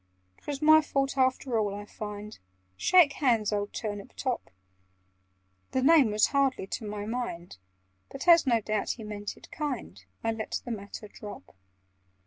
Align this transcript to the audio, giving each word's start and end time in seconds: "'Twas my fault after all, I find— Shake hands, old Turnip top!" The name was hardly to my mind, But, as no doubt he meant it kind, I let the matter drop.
"'Twas 0.41 0.63
my 0.63 0.81
fault 0.81 1.15
after 1.15 1.59
all, 1.59 1.75
I 1.75 1.85
find— 1.85 2.39
Shake 2.75 3.13
hands, 3.13 3.53
old 3.53 3.71
Turnip 3.71 4.13
top!" 4.15 4.49
The 5.73 5.83
name 5.83 6.09
was 6.09 6.25
hardly 6.33 6.65
to 6.65 6.83
my 6.87 7.05
mind, 7.05 7.59
But, 8.09 8.27
as 8.27 8.47
no 8.47 8.61
doubt 8.61 8.93
he 8.93 9.03
meant 9.03 9.37
it 9.37 9.51
kind, 9.51 10.03
I 10.23 10.31
let 10.31 10.59
the 10.65 10.71
matter 10.71 11.07
drop. 11.07 11.53